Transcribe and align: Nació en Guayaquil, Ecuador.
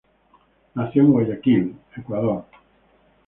Nació 0.73 1.03
en 1.03 1.11
Guayaquil, 1.11 1.75
Ecuador. 1.95 2.45